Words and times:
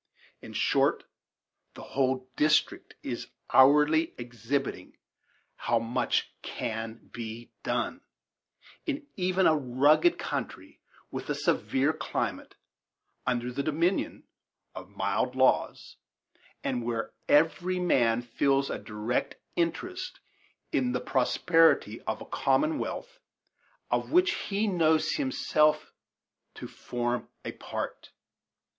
In 0.41 0.53
short, 0.53 1.03
the 1.75 1.83
whole 1.83 2.27
district 2.35 2.95
is 3.03 3.27
hourly 3.53 4.15
exhibiting 4.17 4.97
how 5.57 5.77
much 5.77 6.33
can 6.41 7.07
be 7.13 7.51
done, 7.61 8.01
in 8.87 9.05
even 9.15 9.45
a 9.45 9.55
rugged 9.55 10.17
country 10.17 10.79
and 11.05 11.13
with 11.13 11.29
a 11.29 11.35
severe 11.35 11.93
climate, 11.93 12.55
under 13.27 13.51
the 13.51 13.61
dominion 13.61 14.23
of 14.73 14.89
mild 14.89 15.35
laws, 15.35 15.97
and 16.63 16.83
where 16.83 17.13
every 17.29 17.77
man 17.79 18.23
feels 18.23 18.71
a 18.71 18.79
direct 18.79 19.35
interest 19.55 20.19
in 20.71 20.93
the 20.93 20.99
prosperity 20.99 22.01
of 22.07 22.21
a 22.21 22.25
commonwealth 22.25 23.19
of 23.91 24.11
which 24.11 24.31
he 24.33 24.65
knows 24.65 25.11
himself 25.11 25.93
to 26.55 26.67
form 26.67 27.29
a 27.45 27.51
part. 27.51 28.09